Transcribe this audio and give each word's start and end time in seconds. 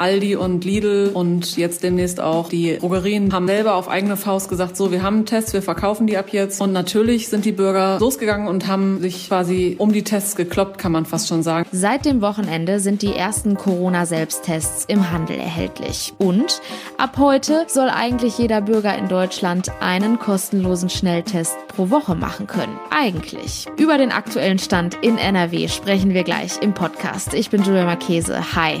Aldi 0.00 0.34
und 0.36 0.64
Lidl 0.64 1.10
und 1.12 1.58
jetzt 1.58 1.82
demnächst 1.82 2.20
auch 2.20 2.48
die 2.48 2.78
Drogerien 2.78 3.32
haben 3.34 3.46
selber 3.46 3.74
auf 3.74 3.88
eigene 3.88 4.16
Faust 4.16 4.48
gesagt, 4.48 4.76
so, 4.76 4.90
wir 4.90 5.02
haben 5.02 5.26
Tests, 5.26 5.52
wir 5.52 5.60
verkaufen 5.60 6.06
die 6.06 6.16
ab 6.16 6.30
jetzt. 6.32 6.60
Und 6.60 6.72
natürlich 6.72 7.28
sind 7.28 7.44
die 7.44 7.52
Bürger 7.52 7.98
losgegangen 8.00 8.48
und 8.48 8.66
haben 8.66 9.00
sich 9.00 9.28
quasi 9.28 9.76
um 9.78 9.92
die 9.92 10.02
Tests 10.02 10.36
gekloppt, 10.36 10.78
kann 10.78 10.92
man 10.92 11.04
fast 11.04 11.28
schon 11.28 11.42
sagen. 11.42 11.68
Seit 11.70 12.06
dem 12.06 12.22
Wochenende 12.22 12.80
sind 12.80 13.02
die 13.02 13.14
ersten 13.14 13.56
Corona-Selbsttests 13.56 14.86
im 14.86 15.10
Handel 15.10 15.36
erhältlich. 15.38 16.14
Und 16.16 16.62
ab 16.96 17.18
heute 17.18 17.66
soll 17.68 17.90
eigentlich 17.90 18.38
jeder 18.38 18.62
Bürger 18.62 18.96
in 18.96 19.08
Deutschland 19.08 19.70
einen 19.80 20.18
kostenlosen 20.18 20.88
Schnelltest 20.88 21.54
pro 21.68 21.90
Woche 21.90 22.14
machen 22.14 22.46
können. 22.46 22.78
Eigentlich. 22.90 23.66
Über 23.76 23.98
den 23.98 24.12
aktuellen 24.12 24.58
Stand 24.58 24.96
in 25.02 25.18
NRW 25.18 25.68
sprechen 25.68 26.14
wir 26.14 26.24
gleich 26.24 26.62
im 26.62 26.72
Podcast. 26.72 27.34
Ich 27.34 27.50
bin 27.50 27.62
Julia 27.62 27.84
Marchese. 27.84 28.54
Hi. 28.56 28.80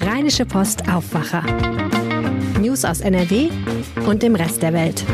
Rheinische 0.00 0.46
Post 0.46 0.88
Aufwacher. 0.88 1.42
News 2.60 2.84
aus 2.84 3.00
NRW 3.00 3.50
und 4.06 4.22
dem 4.22 4.36
Rest 4.36 4.62
der 4.62 4.72
Welt. 4.72 5.04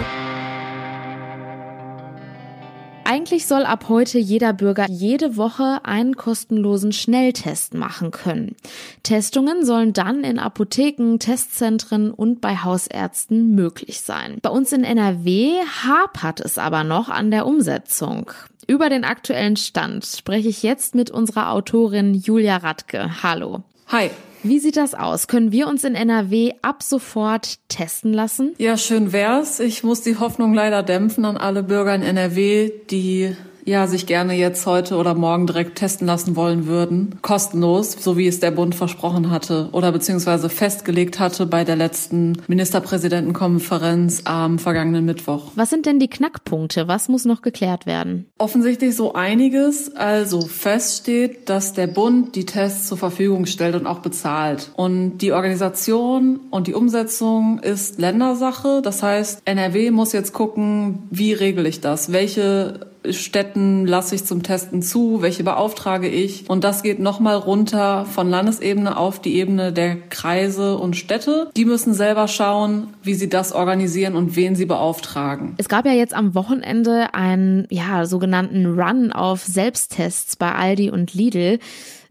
Eigentlich 3.05 3.47
soll 3.47 3.65
ab 3.65 3.87
heute 3.89 4.19
jeder 4.19 4.53
Bürger 4.53 4.87
jede 4.89 5.37
Woche 5.37 5.81
einen 5.85 6.17
kostenlosen 6.17 6.93
Schnelltest 6.93 7.75
machen 7.75 8.11
können. 8.11 8.57
Testungen 9.03 9.65
sollen 9.65 9.93
dann 9.93 10.25
in 10.25 10.39
Apotheken, 10.39 11.19
Testzentren 11.19 12.11
und 12.11 12.41
bei 12.41 12.57
Hausärzten 12.57 13.55
möglich 13.55 14.01
sein. 14.01 14.39
Bei 14.43 14.51
uns 14.51 14.73
in 14.73 14.85
NRW 14.85 15.61
hapert 15.85 16.41
es 16.41 16.59
aber 16.59 16.85
noch 16.85 17.09
an 17.09 17.31
der 17.31 17.47
Umsetzung. 17.47 18.31
Über 18.67 18.89
den 18.89 19.05
aktuellen 19.05 19.57
Stand 19.57 20.05
spreche 20.07 20.49
ich 20.49 20.63
jetzt 20.63 20.95
mit 20.95 21.11
unserer 21.11 21.53
Autorin 21.53 22.15
Julia 22.15 22.57
Radke. 22.57 23.23
Hallo. 23.23 23.63
Hi. 23.89 24.11
Wie 24.47 24.59
sieht 24.59 24.77
das 24.77 24.93
aus? 24.93 25.27
Können 25.27 25.53
wir 25.53 25.69
uns 25.69 25.85
in 25.85 25.95
NRW 25.95 26.53
ab 26.61 26.83
sofort 26.83 27.59
testen 27.69 28.13
lassen? 28.13 28.55
Ja, 28.59 28.77
schön 28.77 29.11
wär's. 29.11 29.59
Ich 29.59 29.83
muss 29.83 30.03
die 30.03 30.19
Hoffnung 30.19 30.53
leider 30.53 30.83
dämpfen 30.83 31.25
an 31.25 31.39
alle 31.39 31.63
Bürger 31.63 31.95
in 31.95 32.03
NRW, 32.03 32.71
die 32.91 33.35
ja, 33.65 33.87
sich 33.87 34.07
gerne 34.07 34.35
jetzt 34.35 34.67
heute 34.67 34.97
oder 34.97 35.15
morgen 35.15 35.47
direkt 35.47 35.77
testen 35.77 36.07
lassen 36.07 36.37
wollen 36.37 36.67
würden. 36.67 37.19
Kostenlos, 37.23 37.93
so 37.93 38.17
wie 38.17 38.27
es 38.27 38.41
der 38.41 38.51
Bund 38.51 38.75
versprochen 38.75 39.31
hatte 39.31 39.69
oder 39.73 39.91
beziehungsweise 39.93 40.49
festgelegt 40.49 41.19
hatte 41.19 41.47
bei 41.47 41.65
der 41.65 41.77
letzten 41.77 42.43
Ministerpräsidentenkonferenz 42.47 44.23
am 44.25 44.59
vergangenen 44.59 45.05
Mittwoch. 45.05 45.53
Was 45.55 45.71
sind 45.71 45.87
denn 45.87 45.99
die 45.99 46.09
Knackpunkte? 46.09 46.89
Was 46.89 47.09
muss 47.09 47.25
noch 47.25 47.43
geklärt 47.43 47.87
werden? 47.87 48.27
Offensichtlich 48.39 48.95
so 48.95 49.15
einiges. 49.15 49.95
Also 49.97 50.43
feststeht, 50.43 51.49
dass 51.49 51.73
der 51.73 51.87
Bund 51.87 52.37
die 52.37 52.47
Tests 52.47 52.89
zur 52.89 52.99
Verfügung 52.99 53.47
stellt 53.47 53.75
und 53.75 53.87
auch 53.87 54.01
bezahlt. 54.01 54.71
Und 54.77 55.19
die 55.19 55.33
Organisation 55.33 56.41
und 56.51 56.67
die 56.67 56.75
Umsetzung 56.75 57.59
ist 57.61 57.99
Ländersache. 57.99 58.83
Das 58.83 59.03
heißt, 59.03 59.43
NRW 59.45 59.91
muss 59.91 60.13
jetzt 60.13 60.33
gucken, 60.33 61.05
wie 61.11 61.33
regle 61.33 61.69
ich 61.69 61.81
das? 61.81 62.13
Welche 62.13 62.94
Städten 63.11 63.87
lasse 63.87 64.15
ich 64.15 64.25
zum 64.25 64.43
Testen 64.43 64.83
zu, 64.83 65.23
welche 65.23 65.45
beauftrage 65.45 66.09
ich. 66.09 66.49
Und 66.49 66.65
das 66.65 66.83
geht 66.83 66.99
nochmal 66.99 67.37
runter 67.37 68.07
von 68.07 68.31
Landesebene 68.31 68.97
auf 68.97 69.21
die 69.21 69.37
Ebene 69.37 69.73
der 69.73 69.97
Kreise 69.97 70.79
und 70.79 70.97
Städte. 70.97 71.51
Die 71.57 71.65
müssen 71.65 71.95
selber 71.95 72.29
schauen, 72.29 72.89
wie 73.03 73.15
sie 73.15 73.29
das 73.29 73.53
organisieren 73.53 74.17
und 74.17 74.37
wen 74.37 74.57
sie 74.57 74.67
beauftragen. 74.67 75.55
Es 75.59 75.69
gab 75.69 75.87
ja 75.87 75.93
jetzt 75.93 76.15
am 76.15 76.35
Wochenende 76.35 77.15
einen 77.15 77.67
ja, 77.71 78.07
sogenannten 78.07 78.67
Run 78.79 79.13
auf 79.13 79.43
Selbsttests 79.43 80.37
bei 80.37 80.53
Aldi 80.53 80.91
und 80.91 81.15
Lidl. 81.15 81.59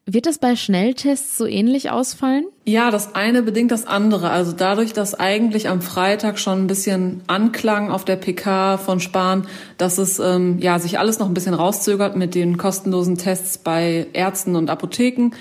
Wird 0.06 0.26
das 0.26 0.38
bei 0.38 0.58
Schnelltests 0.58 1.38
so 1.38 1.46
ähnlich 1.46 1.90
ausfallen? 1.90 2.46
Ja, 2.66 2.92
das 2.92 3.16
eine 3.16 3.42
bedingt 3.42 3.72
das 3.72 3.88
andere. 3.88 4.32
Also 4.32 4.52
dadurch, 4.52 4.92
dass 4.92 5.18
eigentlich 5.18 5.70
am 5.70 5.82
Freitag 5.82 6.40
schon 6.40 6.64
ein 6.64 6.68
bisschen 6.68 7.22
anklang 7.28 7.90
auf 7.90 8.04
der 8.04 8.18
PK 8.18 8.78
von 8.78 9.00
Spahn, 9.00 9.48
dass 9.78 9.98
es 9.98 10.20
ähm, 10.20 10.60
ja 10.60 10.78
sich 10.80 11.00
alles 11.00 11.20
noch 11.20 11.28
ein 11.28 11.34
bisschen 11.34 11.54
rauszögert 11.54 12.18
mit 12.18 12.36
den 12.36 12.58
kostenlosen 12.58 13.18
Tests 13.18 13.58
bei 13.58 14.08
Ärzten 14.12 14.58
und 14.58 14.70
Apotheken 14.70 15.32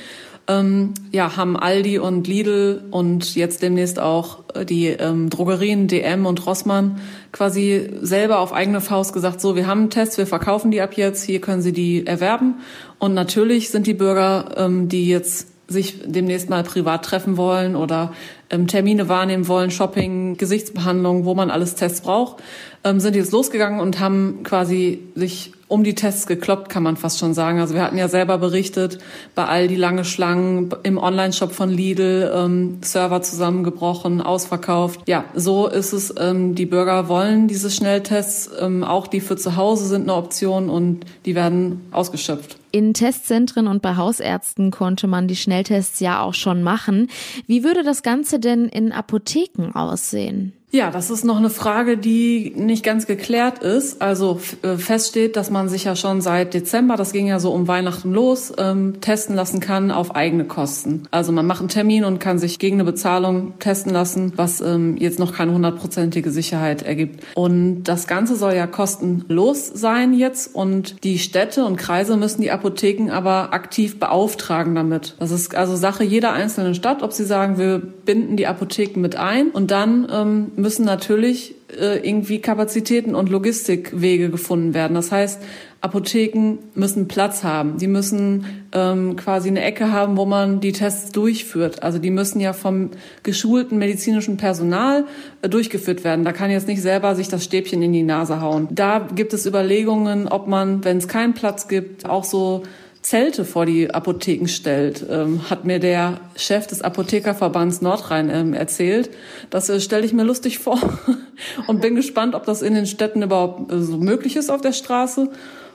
ähm, 0.48 0.94
ja, 1.12 1.36
haben 1.36 1.56
Aldi 1.56 1.98
und 1.98 2.26
Lidl 2.26 2.82
und 2.90 3.34
jetzt 3.36 3.62
demnächst 3.62 4.00
auch 4.00 4.40
äh, 4.54 4.64
die 4.64 4.88
ähm, 4.88 5.30
Drogerien 5.30 5.86
DM 5.86 6.26
und 6.26 6.44
Rossmann 6.46 7.00
quasi 7.30 7.90
selber 8.00 8.40
auf 8.40 8.52
eigene 8.52 8.80
Faust 8.80 9.12
gesagt, 9.12 9.40
so, 9.40 9.54
wir 9.54 9.66
haben 9.66 9.80
einen 9.80 9.90
Test, 9.90 10.18
wir 10.18 10.26
verkaufen 10.26 10.70
die 10.70 10.80
ab 10.80 10.94
jetzt, 10.94 11.22
hier 11.22 11.40
können 11.40 11.62
Sie 11.62 11.72
die 11.72 12.06
erwerben. 12.06 12.56
Und 12.98 13.14
natürlich 13.14 13.70
sind 13.70 13.86
die 13.86 13.94
Bürger, 13.94 14.54
ähm, 14.56 14.88
die 14.88 15.08
jetzt 15.08 15.48
sich 15.68 16.00
demnächst 16.04 16.50
mal 16.50 16.64
privat 16.64 17.04
treffen 17.04 17.36
wollen 17.36 17.76
oder 17.76 18.12
ähm, 18.50 18.66
Termine 18.66 19.08
wahrnehmen 19.08 19.48
wollen, 19.48 19.70
Shopping, 19.70 20.36
Gesichtsbehandlung, 20.36 21.24
wo 21.24 21.34
man 21.34 21.50
alles 21.50 21.74
Tests 21.74 22.02
braucht, 22.02 22.42
ähm, 22.84 23.00
sind 23.00 23.16
jetzt 23.16 23.32
losgegangen 23.32 23.80
und 23.80 24.00
haben 24.00 24.40
quasi 24.42 25.00
sich 25.14 25.52
um 25.72 25.84
die 25.84 25.94
Tests 25.94 26.26
gekloppt, 26.26 26.68
kann 26.68 26.82
man 26.82 26.98
fast 26.98 27.18
schon 27.18 27.32
sagen. 27.32 27.58
Also 27.58 27.74
wir 27.74 27.82
hatten 27.82 27.96
ja 27.96 28.08
selber 28.08 28.36
berichtet, 28.36 28.98
bei 29.34 29.46
all 29.46 29.68
die 29.68 29.76
lange 29.76 30.04
Schlangen 30.04 30.70
im 30.82 30.98
Online-Shop 30.98 31.52
von 31.52 31.70
Lidl, 31.70 32.30
ähm, 32.34 32.78
Server 32.82 33.22
zusammengebrochen, 33.22 34.20
ausverkauft. 34.20 35.00
Ja, 35.06 35.24
so 35.34 35.68
ist 35.68 35.94
es. 35.94 36.14
Ähm, 36.18 36.54
die 36.54 36.66
Bürger 36.66 37.08
wollen 37.08 37.48
diese 37.48 37.70
Schnelltests, 37.70 38.50
ähm, 38.60 38.84
auch 38.84 39.06
die 39.06 39.20
für 39.20 39.36
zu 39.36 39.56
Hause 39.56 39.86
sind 39.86 40.02
eine 40.02 40.14
Option 40.14 40.68
und 40.68 41.06
die 41.24 41.34
werden 41.34 41.80
ausgeschöpft. 41.90 42.58
In 42.70 42.92
Testzentren 42.92 43.66
und 43.66 43.80
bei 43.80 43.96
Hausärzten 43.96 44.70
konnte 44.70 45.06
man 45.06 45.26
die 45.26 45.36
Schnelltests 45.36 46.00
ja 46.00 46.20
auch 46.20 46.34
schon 46.34 46.62
machen. 46.62 47.08
Wie 47.46 47.64
würde 47.64 47.82
das 47.82 48.02
Ganze 48.02 48.38
denn 48.38 48.66
in 48.66 48.92
Apotheken 48.92 49.72
aussehen? 49.74 50.52
Ja, 50.74 50.90
das 50.90 51.10
ist 51.10 51.22
noch 51.22 51.36
eine 51.36 51.50
Frage, 51.50 51.98
die 51.98 52.54
nicht 52.56 52.82
ganz 52.82 53.06
geklärt 53.06 53.58
ist. 53.58 54.00
Also 54.00 54.40
äh, 54.62 54.78
feststeht, 54.78 55.36
dass 55.36 55.50
man 55.50 55.68
sich 55.68 55.84
ja 55.84 55.94
schon 55.96 56.22
seit 56.22 56.54
Dezember, 56.54 56.96
das 56.96 57.12
ging 57.12 57.26
ja 57.26 57.40
so 57.40 57.52
um 57.52 57.68
Weihnachten 57.68 58.10
los, 58.10 58.54
ähm, 58.56 59.02
testen 59.02 59.36
lassen 59.36 59.60
kann 59.60 59.90
auf 59.90 60.16
eigene 60.16 60.46
Kosten. 60.46 61.02
Also 61.10 61.30
man 61.30 61.46
macht 61.46 61.60
einen 61.60 61.68
Termin 61.68 62.06
und 62.06 62.20
kann 62.20 62.38
sich 62.38 62.58
gegen 62.58 62.76
eine 62.76 62.84
Bezahlung 62.84 63.52
testen 63.58 63.92
lassen, 63.92 64.32
was 64.36 64.62
ähm, 64.62 64.96
jetzt 64.96 65.18
noch 65.18 65.34
keine 65.34 65.52
hundertprozentige 65.52 66.30
Sicherheit 66.30 66.80
ergibt. 66.80 67.22
Und 67.34 67.84
das 67.84 68.06
Ganze 68.06 68.34
soll 68.34 68.54
ja 68.54 68.66
kostenlos 68.66 69.66
sein 69.66 70.14
jetzt 70.14 70.54
und 70.54 71.04
die 71.04 71.18
Städte 71.18 71.66
und 71.66 71.76
Kreise 71.76 72.16
müssen 72.16 72.40
die 72.40 72.50
Apotheken 72.50 73.10
aber 73.10 73.52
aktiv 73.52 74.00
beauftragen 74.00 74.74
damit. 74.74 75.16
Das 75.18 75.32
ist 75.32 75.54
also 75.54 75.76
Sache 75.76 76.02
jeder 76.02 76.32
einzelnen 76.32 76.74
Stadt, 76.74 77.02
ob 77.02 77.12
sie 77.12 77.26
sagen, 77.26 77.58
wir 77.58 77.78
binden 77.78 78.38
die 78.38 78.46
Apotheken 78.46 79.02
mit 79.02 79.16
ein 79.16 79.50
und 79.50 79.70
dann 79.70 80.08
ähm, 80.10 80.61
müssen 80.62 80.86
natürlich 80.86 81.54
äh, 81.78 81.98
irgendwie 82.08 82.40
Kapazitäten 82.40 83.14
und 83.14 83.28
Logistikwege 83.28 84.30
gefunden 84.30 84.72
werden. 84.72 84.94
Das 84.94 85.12
heißt, 85.12 85.42
Apotheken 85.82 86.58
müssen 86.74 87.08
Platz 87.08 87.42
haben. 87.42 87.76
Die 87.78 87.88
müssen 87.88 88.46
ähm, 88.72 89.16
quasi 89.16 89.48
eine 89.48 89.62
Ecke 89.62 89.90
haben, 89.90 90.16
wo 90.16 90.24
man 90.24 90.60
die 90.60 90.70
Tests 90.70 91.10
durchführt. 91.10 91.82
Also 91.82 91.98
die 91.98 92.10
müssen 92.10 92.38
ja 92.40 92.52
vom 92.52 92.90
geschulten 93.24 93.78
medizinischen 93.78 94.36
Personal 94.36 95.04
äh, 95.42 95.48
durchgeführt 95.48 96.04
werden. 96.04 96.24
Da 96.24 96.32
kann 96.32 96.50
jetzt 96.50 96.68
nicht 96.68 96.80
selber 96.80 97.16
sich 97.16 97.28
das 97.28 97.42
Stäbchen 97.42 97.82
in 97.82 97.92
die 97.92 98.04
Nase 98.04 98.40
hauen. 98.40 98.68
Da 98.70 99.08
gibt 99.14 99.34
es 99.34 99.44
Überlegungen, 99.44 100.28
ob 100.28 100.46
man, 100.46 100.84
wenn 100.84 100.98
es 100.98 101.08
keinen 101.08 101.34
Platz 101.34 101.66
gibt, 101.66 102.08
auch 102.08 102.24
so 102.24 102.62
Zelte 103.02 103.44
vor 103.44 103.66
die 103.66 103.92
Apotheken 103.92 104.46
stellt, 104.46 105.04
ähm, 105.10 105.50
hat 105.50 105.64
mir 105.64 105.80
der 105.80 106.20
Chef 106.36 106.68
des 106.68 106.82
Apothekerverbands 106.82 107.82
Nordrhein 107.82 108.30
ähm, 108.30 108.54
erzählt. 108.54 109.10
Das 109.50 109.68
äh, 109.68 109.80
stelle 109.80 110.06
ich 110.06 110.12
mir 110.12 110.22
lustig 110.22 110.60
vor 110.60 110.78
und 111.66 111.80
bin 111.80 111.96
gespannt, 111.96 112.36
ob 112.36 112.46
das 112.46 112.62
in 112.62 112.74
den 112.74 112.86
Städten 112.86 113.22
überhaupt 113.22 113.72
äh, 113.72 113.80
so 113.80 113.96
möglich 113.98 114.36
ist 114.36 114.50
auf 114.50 114.60
der 114.60 114.72
Straße. 114.72 115.28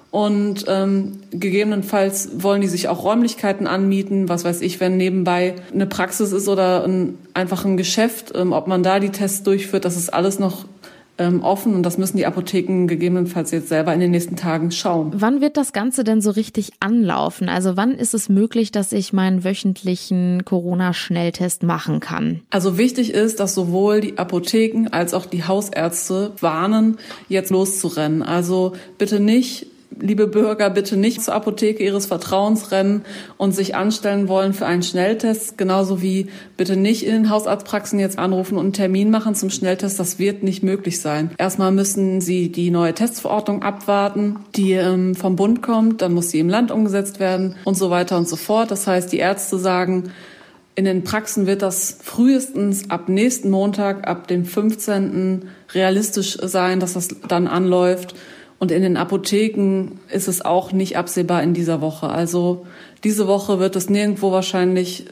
Und 0.10 0.64
ähm, 0.70 1.20
gegebenenfalls 1.32 2.30
wollen 2.42 2.62
die 2.62 2.70
sich 2.70 2.88
auch 2.88 3.04
Räumlichkeiten 3.04 3.68
anmieten, 3.68 4.30
was 4.30 4.46
weiß 4.46 4.62
ich, 4.62 4.80
wenn 4.80 4.96
nebenbei 4.96 5.56
eine 5.74 5.86
Praxis 5.86 6.32
ist 6.32 6.48
oder 6.48 6.86
ein, 6.86 7.18
einfach 7.34 7.66
ein 7.66 7.76
Geschäft, 7.76 8.32
ähm, 8.36 8.54
ob 8.54 8.68
man 8.68 8.84
da 8.84 9.02
die 9.02 9.10
Tests 9.10 9.44
durchführt, 9.44 9.84
das 9.84 9.98
ist 9.98 10.14
alles 10.14 10.40
noch 10.40 10.64
ähm, 11.18 11.42
offen 11.44 11.76
und 11.76 11.84
das 11.84 11.98
müssen 11.98 12.18
die 12.18 12.26
Apotheken 12.26 12.88
gegebenenfalls 12.88 13.52
jetzt 13.52 13.70
selber 13.70 13.94
in 13.94 14.00
den 14.00 14.12
nächsten 14.12 14.36
Tagen 14.36 14.72
schauen. 14.72 15.12
Wann 15.16 15.42
wird 15.42 15.58
das 15.58 15.74
Ganze 15.74 16.04
denn 16.04 16.22
so 16.22 16.32
richtig 16.32 16.72
anlaufen? 16.80 17.50
Also 17.50 17.78
wann 17.78 17.94
ist 17.94 18.14
es 18.14 18.30
möglich, 18.30 18.72
dass 18.72 18.92
ich 18.92 19.14
meinen 19.14 19.44
wöchentlichen 19.44 20.46
Corona-Schnelltest 20.46 21.64
machen 21.64 22.00
kann? 22.00 22.42
Also 22.50 22.78
wichtig 22.78 23.14
ist, 23.14 23.40
dass 23.40 23.54
sowohl 23.54 24.02
die 24.02 24.18
Apotheken 24.18 24.88
als 24.92 25.14
auch 25.14 25.26
die 25.26 25.44
Hausärzte 25.44 26.34
warnen, 26.40 26.98
jetzt 27.30 27.50
loszurennen. 27.50 28.24
Also 28.24 28.74
bitte 28.98 29.20
nicht 29.20 29.68
liebe 30.00 30.28
Bürger, 30.28 30.70
bitte 30.70 30.98
nicht 30.98 31.22
zur 31.22 31.34
Apotheke 31.34 31.84
Ihres 31.84 32.06
Vertrauens 32.06 32.72
rennen 32.72 33.04
und 33.38 33.54
sich 33.54 33.76
anstellen 33.76 34.28
wollen 34.28 34.54
für 34.54 34.66
einen 34.66 34.84
Schnelltest. 34.84 35.58
Genauso 35.58 36.02
wie 36.02 36.28
bitte 36.56 36.76
nicht 36.76 37.06
in 37.06 37.14
den 37.14 37.30
Hausarztpraxen 37.30 38.00
jetzt 38.00 38.20
anrufen 38.20 38.58
und 38.58 38.66
einen 38.66 38.74
Termin 38.74 39.10
machen 39.10 39.36
zum 39.36 39.50
Schnelltest. 39.50 40.00
Das 40.00 40.20
wird 40.20 40.44
nicht 40.44 40.64
möglich 40.64 41.02
sein. 41.02 41.32
Erstmal 41.38 41.72
müssen 41.72 42.22
Sie 42.22 42.52
die 42.52 42.72
neue 42.72 42.94
Testverordnung 42.94 43.64
abwarten, 43.64 44.38
die 44.56 44.74
ähm, 44.74 45.16
vom 45.16 45.36
Bund 45.36 45.62
kommt. 45.62 46.02
Dann 46.02 46.14
muss 46.14 46.30
sie 46.30 46.40
im 46.40 46.50
Land 46.50 46.72
umgesetzt 46.72 47.20
werden 47.20 47.56
und 47.64 47.76
so 47.76 47.90
weiter 47.90 48.18
und 48.18 48.28
so 48.28 48.36
fort. 48.36 48.72
Das 48.72 48.88
heißt, 48.88 49.12
die 49.12 49.18
Ärzte 49.18 49.58
sagen, 49.58 50.12
In 50.78 50.86
den 50.86 51.04
Praxen 51.04 51.48
wird 51.48 51.64
das 51.64 51.98
frühestens 52.04 52.92
ab 52.92 53.10
nächsten 53.10 53.50
Montag, 53.50 54.08
ab 54.08 54.28
dem 54.28 54.46
15. 54.46 55.50
realistisch 55.74 56.38
sein, 56.40 56.80
dass 56.80 56.94
das 56.94 57.08
dann 57.28 57.48
anläuft. 57.48 58.14
Und 58.60 58.72
in 58.72 58.82
den 58.82 58.98
Apotheken 58.98 60.00
ist 60.12 60.28
es 60.28 60.44
auch 60.44 60.72
nicht 60.72 60.98
absehbar 60.98 61.44
in 61.44 61.54
dieser 61.54 61.82
Woche. 61.82 62.10
Also 62.10 62.66
diese 63.04 63.28
Woche 63.28 63.60
wird 63.60 63.76
es 63.76 63.90
nirgendwo 63.90 64.32
wahrscheinlich 64.32 65.06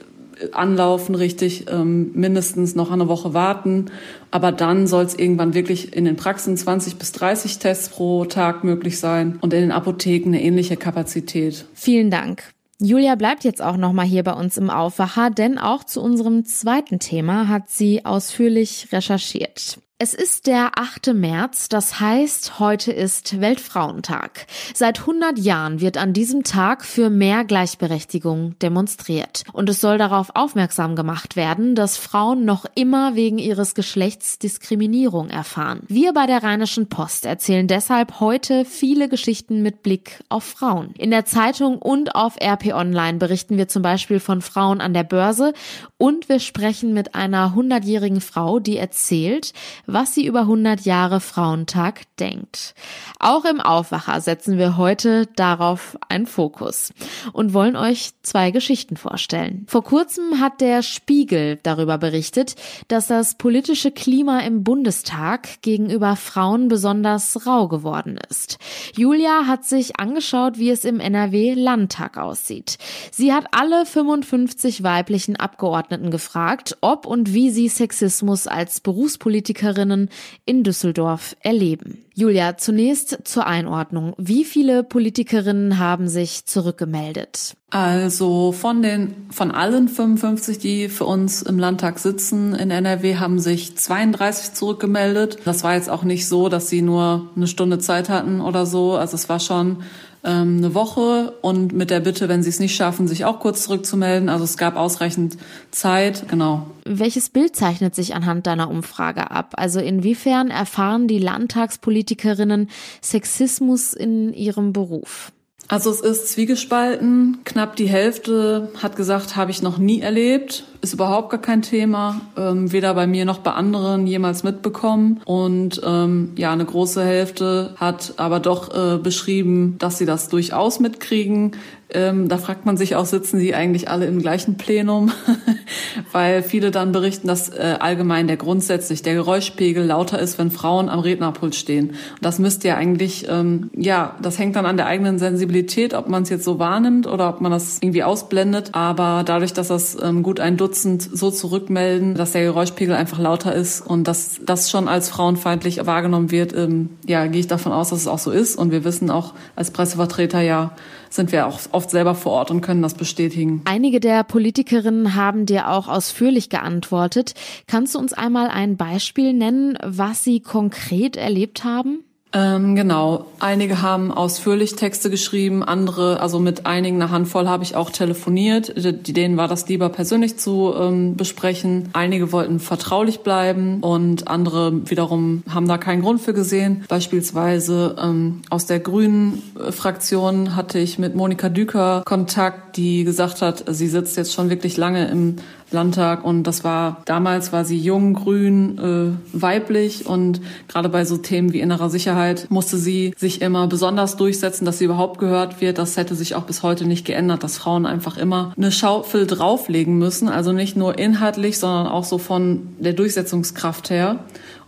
anlaufen, 0.52 1.14
richtig 1.14 1.66
ähm, 1.70 2.10
mindestens 2.14 2.74
noch 2.74 2.90
eine 2.90 3.08
Woche 3.08 3.34
warten. 3.34 3.86
Aber 4.30 4.52
dann 4.52 4.86
soll 4.86 5.04
es 5.04 5.14
irgendwann 5.14 5.54
wirklich 5.54 5.96
in 5.96 6.04
den 6.04 6.16
Praxen 6.16 6.56
20 6.56 6.96
bis 6.96 7.12
30 7.12 7.58
Tests 7.58 7.88
pro 7.88 8.24
Tag 8.24 8.64
möglich 8.64 8.98
sein 8.98 9.38
und 9.40 9.54
in 9.54 9.60
den 9.60 9.72
Apotheken 9.72 10.28
eine 10.28 10.42
ähnliche 10.42 10.76
Kapazität. 10.76 11.64
Vielen 11.74 12.10
Dank. 12.10 12.52
Julia 12.78 13.14
bleibt 13.14 13.44
jetzt 13.44 13.62
auch 13.62 13.78
noch 13.78 13.94
mal 13.94 14.04
hier 14.04 14.22
bei 14.22 14.34
uns 14.34 14.58
im 14.58 14.68
Aufwacher, 14.68 15.30
denn 15.30 15.56
auch 15.58 15.84
zu 15.84 16.02
unserem 16.02 16.44
zweiten 16.44 16.98
Thema 16.98 17.48
hat 17.48 17.70
sie 17.70 18.04
ausführlich 18.04 18.88
recherchiert. 18.92 19.78
Es 19.98 20.12
ist 20.12 20.46
der 20.46 20.72
8. 20.78 21.14
März, 21.14 21.70
das 21.70 22.00
heißt, 22.00 22.58
heute 22.58 22.92
ist 22.92 23.40
Weltfrauentag. 23.40 24.46
Seit 24.74 25.00
100 25.00 25.38
Jahren 25.38 25.80
wird 25.80 25.96
an 25.96 26.12
diesem 26.12 26.44
Tag 26.44 26.84
für 26.84 27.08
mehr 27.08 27.44
Gleichberechtigung 27.44 28.58
demonstriert. 28.58 29.44
Und 29.54 29.70
es 29.70 29.80
soll 29.80 29.96
darauf 29.96 30.32
aufmerksam 30.34 30.96
gemacht 30.96 31.34
werden, 31.34 31.74
dass 31.74 31.96
Frauen 31.96 32.44
noch 32.44 32.66
immer 32.74 33.14
wegen 33.14 33.38
ihres 33.38 33.74
Geschlechts 33.74 34.38
Diskriminierung 34.38 35.30
erfahren. 35.30 35.80
Wir 35.88 36.12
bei 36.12 36.26
der 36.26 36.42
Rheinischen 36.42 36.90
Post 36.90 37.24
erzählen 37.24 37.66
deshalb 37.66 38.20
heute 38.20 38.66
viele 38.66 39.08
Geschichten 39.08 39.62
mit 39.62 39.82
Blick 39.82 40.22
auf 40.28 40.44
Frauen. 40.44 40.92
In 40.98 41.10
der 41.10 41.24
Zeitung 41.24 41.78
und 41.78 42.14
auf 42.14 42.36
RP 42.38 42.74
Online 42.74 43.16
berichten 43.16 43.56
wir 43.56 43.68
zum 43.68 43.80
Beispiel 43.80 44.20
von 44.20 44.42
Frauen 44.42 44.82
an 44.82 44.92
der 44.92 45.04
Börse 45.04 45.54
und 45.96 46.28
wir 46.28 46.38
sprechen 46.38 46.92
mit 46.92 47.14
einer 47.14 47.54
100-jährigen 47.56 48.20
Frau, 48.20 48.58
die 48.58 48.76
erzählt, 48.76 49.54
was 49.86 50.14
sie 50.14 50.26
über 50.26 50.40
100 50.40 50.82
Jahre 50.82 51.20
Frauentag 51.20 52.02
denkt. 52.18 52.74
Auch 53.18 53.44
im 53.44 53.60
Aufwacher 53.60 54.20
setzen 54.20 54.58
wir 54.58 54.76
heute 54.76 55.26
darauf 55.36 55.96
einen 56.08 56.26
Fokus 56.26 56.92
und 57.32 57.54
wollen 57.54 57.76
euch 57.76 58.10
zwei 58.22 58.50
Geschichten 58.50 58.96
vorstellen. 58.96 59.64
Vor 59.68 59.84
kurzem 59.84 60.40
hat 60.40 60.60
der 60.60 60.82
Spiegel 60.82 61.58
darüber 61.62 61.98
berichtet, 61.98 62.56
dass 62.88 63.06
das 63.06 63.36
politische 63.36 63.90
Klima 63.90 64.40
im 64.40 64.64
Bundestag 64.64 65.62
gegenüber 65.62 66.16
Frauen 66.16 66.68
besonders 66.68 67.46
rau 67.46 67.68
geworden 67.68 68.18
ist. 68.28 68.58
Julia 68.96 69.46
hat 69.46 69.64
sich 69.64 69.98
angeschaut, 69.98 70.58
wie 70.58 70.70
es 70.70 70.84
im 70.84 71.00
NRW 71.00 71.54
Landtag 71.54 72.18
aussieht. 72.18 72.78
Sie 73.10 73.32
hat 73.32 73.46
alle 73.52 73.86
55 73.86 74.82
weiblichen 74.82 75.36
Abgeordneten 75.36 76.10
gefragt, 76.10 76.76
ob 76.80 77.06
und 77.06 77.32
wie 77.32 77.50
sie 77.50 77.68
Sexismus 77.68 78.46
als 78.46 78.80
Berufspolitikerin 78.80 79.46
Politikerinnen 79.56 80.10
in 80.44 80.62
Düsseldorf 80.62 81.36
erleben. 81.40 82.04
Julia, 82.14 82.56
zunächst 82.56 83.18
zur 83.24 83.46
Einordnung. 83.46 84.14
Wie 84.16 84.44
viele 84.44 84.82
Politikerinnen 84.82 85.78
haben 85.78 86.08
sich 86.08 86.46
zurückgemeldet? 86.46 87.56
Also 87.70 88.52
von 88.52 88.80
den, 88.80 89.26
von 89.30 89.50
allen 89.50 89.88
55, 89.88 90.58
die 90.58 90.88
für 90.88 91.04
uns 91.04 91.42
im 91.42 91.58
Landtag 91.58 91.98
sitzen 91.98 92.54
in 92.54 92.70
NRW, 92.70 93.16
haben 93.16 93.40
sich 93.40 93.76
32 93.76 94.54
zurückgemeldet. 94.54 95.38
Das 95.44 95.64
war 95.64 95.74
jetzt 95.74 95.90
auch 95.90 96.04
nicht 96.04 96.28
so, 96.28 96.48
dass 96.48 96.68
sie 96.68 96.80
nur 96.80 97.30
eine 97.34 97.48
Stunde 97.48 97.80
Zeit 97.80 98.08
hatten 98.08 98.40
oder 98.40 98.66
so. 98.66 98.94
Also 98.94 99.16
es 99.16 99.28
war 99.28 99.40
schon 99.40 99.82
ähm, 100.22 100.58
eine 100.58 100.74
Woche 100.74 101.34
und 101.42 101.72
mit 101.72 101.90
der 101.90 101.98
Bitte, 101.98 102.28
wenn 102.28 102.44
sie 102.44 102.50
es 102.50 102.60
nicht 102.60 102.76
schaffen, 102.76 103.08
sich 103.08 103.24
auch 103.24 103.40
kurz 103.40 103.64
zurückzumelden. 103.64 104.28
Also 104.28 104.44
es 104.44 104.56
gab 104.56 104.76
ausreichend 104.76 105.36
Zeit, 105.72 106.28
genau. 106.28 106.66
Welches 106.84 107.30
Bild 107.30 107.56
zeichnet 107.56 107.96
sich 107.96 108.14
anhand 108.14 108.46
deiner 108.46 108.70
Umfrage 108.70 109.32
ab? 109.32 109.54
Also 109.56 109.80
inwiefern 109.80 110.50
erfahren 110.50 111.08
die 111.08 111.18
Landtagspolitikerinnen 111.18 112.70
Sexismus 113.02 113.92
in 113.92 114.32
ihrem 114.32 114.72
Beruf? 114.72 115.32
Also 115.68 115.90
es 115.90 116.00
ist 116.00 116.28
zwiegespalten. 116.28 117.38
Knapp 117.44 117.76
die 117.76 117.88
Hälfte 117.88 118.68
hat 118.80 118.96
gesagt, 118.96 119.36
habe 119.36 119.50
ich 119.50 119.62
noch 119.62 119.78
nie 119.78 120.00
erlebt. 120.00 120.64
Ist 120.80 120.94
überhaupt 120.94 121.30
gar 121.30 121.40
kein 121.40 121.62
Thema. 121.62 122.20
Ähm, 122.36 122.70
weder 122.70 122.94
bei 122.94 123.06
mir 123.06 123.24
noch 123.24 123.38
bei 123.38 123.52
anderen 123.52 124.06
jemals 124.06 124.44
mitbekommen. 124.44 125.20
Und 125.24 125.80
ähm, 125.84 126.32
ja, 126.36 126.52
eine 126.52 126.64
große 126.64 127.04
Hälfte 127.04 127.74
hat 127.76 128.14
aber 128.16 128.38
doch 128.38 128.74
äh, 128.74 128.98
beschrieben, 128.98 129.76
dass 129.78 129.98
sie 129.98 130.06
das 130.06 130.28
durchaus 130.28 130.78
mitkriegen. 130.78 131.56
Ähm, 131.88 132.28
da 132.28 132.36
fragt 132.36 132.66
man 132.66 132.76
sich 132.76 132.96
auch, 132.96 133.06
sitzen 133.06 133.38
sie 133.38 133.54
eigentlich 133.54 133.88
alle 133.88 134.06
im 134.06 134.18
gleichen 134.20 134.56
Plenum? 134.56 135.12
Weil 136.12 136.42
viele 136.42 136.72
dann 136.72 136.90
berichten, 136.90 137.28
dass 137.28 137.48
äh, 137.48 137.76
allgemein 137.78 138.26
der 138.26 138.36
grundsätzlich 138.36 139.02
der 139.02 139.14
Geräuschpegel 139.14 139.84
lauter 139.84 140.18
ist, 140.18 140.36
wenn 140.38 140.50
Frauen 140.50 140.88
am 140.88 140.98
Rednerpult 140.98 141.54
stehen. 141.54 141.90
Und 141.90 141.96
das 142.22 142.40
müsste 142.40 142.68
ja 142.68 142.76
eigentlich, 142.76 143.26
ähm, 143.28 143.70
ja, 143.76 144.16
das 144.20 144.38
hängt 144.38 144.56
dann 144.56 144.66
an 144.66 144.76
der 144.76 144.86
eigenen 144.86 145.20
Sensibilität, 145.20 145.94
ob 145.94 146.08
man 146.08 146.24
es 146.24 146.28
jetzt 146.28 146.44
so 146.44 146.58
wahrnimmt 146.58 147.06
oder 147.06 147.28
ob 147.28 147.40
man 147.40 147.52
das 147.52 147.78
irgendwie 147.80 148.02
ausblendet. 148.02 148.70
Aber 148.72 149.22
dadurch, 149.24 149.52
dass 149.52 149.68
das 149.68 149.96
ähm, 150.02 150.24
gut 150.24 150.40
ein 150.40 150.56
Dutzend 150.56 151.02
so 151.02 151.30
zurückmelden, 151.30 152.16
dass 152.16 152.32
der 152.32 152.42
Geräuschpegel 152.42 152.96
einfach 152.96 153.20
lauter 153.20 153.54
ist 153.54 153.80
und 153.80 154.08
dass 154.08 154.40
das 154.44 154.70
schon 154.70 154.88
als 154.88 155.08
frauenfeindlich 155.08 155.86
wahrgenommen 155.86 156.32
wird, 156.32 156.52
ähm, 156.52 156.90
ja, 157.06 157.26
gehe 157.26 157.40
ich 157.40 157.46
davon 157.46 157.70
aus, 157.70 157.90
dass 157.90 158.00
es 158.00 158.08
auch 158.08 158.18
so 158.18 158.32
ist. 158.32 158.56
Und 158.56 158.72
wir 158.72 158.82
wissen 158.82 159.08
auch 159.08 159.34
als 159.54 159.70
Pressevertreter 159.70 160.40
ja, 160.40 160.72
sind 161.16 161.32
wir 161.32 161.46
auch 161.46 161.60
oft 161.72 161.90
selber 161.90 162.14
vor 162.14 162.32
Ort 162.32 162.50
und 162.50 162.60
können 162.60 162.82
das 162.82 162.94
bestätigen. 162.94 163.62
Einige 163.64 164.00
der 164.00 164.22
Politikerinnen 164.22 165.14
haben 165.14 165.46
dir 165.46 165.70
auch 165.70 165.88
ausführlich 165.88 166.48
geantwortet. 166.48 167.34
Kannst 167.66 167.94
du 167.94 167.98
uns 167.98 168.12
einmal 168.12 168.48
ein 168.48 168.76
Beispiel 168.76 169.32
nennen, 169.32 169.76
was 169.82 170.22
sie 170.22 170.40
konkret 170.40 171.16
erlebt 171.16 171.64
haben? 171.64 172.05
Ähm, 172.36 172.76
genau. 172.76 173.24
Einige 173.40 173.80
haben 173.80 174.12
ausführlich 174.12 174.76
Texte 174.76 175.08
geschrieben, 175.08 175.64
andere, 175.64 176.20
also 176.20 176.38
mit 176.38 176.66
einigen, 176.66 177.00
eine 177.00 177.10
Handvoll 177.10 177.48
habe 177.48 177.64
ich 177.64 177.76
auch 177.76 177.88
telefoniert. 177.88 178.74
Denen 178.76 179.38
war 179.38 179.48
das 179.48 179.66
lieber 179.68 179.88
persönlich 179.88 180.38
zu 180.38 180.74
ähm, 180.78 181.16
besprechen. 181.16 181.88
Einige 181.94 182.32
wollten 182.32 182.60
vertraulich 182.60 183.20
bleiben 183.20 183.80
und 183.80 184.28
andere 184.28 184.90
wiederum 184.90 185.44
haben 185.48 185.66
da 185.66 185.78
keinen 185.78 186.02
Grund 186.02 186.20
für 186.20 186.34
gesehen. 186.34 186.84
Beispielsweise 186.88 187.96
ähm, 187.98 188.42
aus 188.50 188.66
der 188.66 188.80
Grünen 188.80 189.42
Fraktion 189.70 190.56
hatte 190.56 190.78
ich 190.78 190.98
mit 190.98 191.14
Monika 191.14 191.48
Düker 191.48 192.02
Kontakt, 192.04 192.76
die 192.76 193.04
gesagt 193.04 193.40
hat, 193.40 193.64
sie 193.66 193.88
sitzt 193.88 194.18
jetzt 194.18 194.34
schon 194.34 194.50
wirklich 194.50 194.76
lange 194.76 195.08
im 195.08 195.36
Landtag 195.70 196.24
und 196.24 196.44
das 196.44 196.64
war 196.64 197.02
damals 197.04 197.52
war 197.52 197.64
sie 197.64 197.78
jung, 197.78 198.14
grün, 198.14 198.78
äh, 198.78 199.40
weiblich 199.40 200.06
und 200.06 200.40
gerade 200.68 200.88
bei 200.88 201.04
so 201.04 201.16
Themen 201.16 201.52
wie 201.52 201.60
innerer 201.60 201.90
Sicherheit 201.90 202.46
musste 202.50 202.76
sie 202.76 203.14
sich 203.16 203.42
immer 203.42 203.66
besonders 203.66 204.16
durchsetzen, 204.16 204.64
dass 204.64 204.78
sie 204.78 204.84
überhaupt 204.84 205.18
gehört 205.18 205.60
wird. 205.60 205.78
Das 205.78 205.96
hätte 205.96 206.14
sich 206.14 206.34
auch 206.34 206.44
bis 206.44 206.62
heute 206.62 206.86
nicht 206.86 207.04
geändert, 207.04 207.42
dass 207.42 207.58
Frauen 207.58 207.86
einfach 207.86 208.16
immer 208.16 208.52
eine 208.56 208.70
Schaufel 208.70 209.26
drauflegen 209.26 209.98
müssen, 209.98 210.28
also 210.28 210.52
nicht 210.52 210.76
nur 210.76 210.98
inhaltlich, 210.98 211.58
sondern 211.58 211.88
auch 211.88 212.04
so 212.04 212.18
von 212.18 212.68
der 212.78 212.92
Durchsetzungskraft 212.92 213.90
her. 213.90 214.20